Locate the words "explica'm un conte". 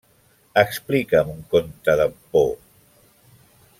0.61-1.97